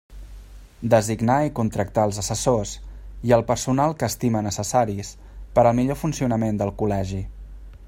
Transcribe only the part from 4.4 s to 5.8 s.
necessaris, per al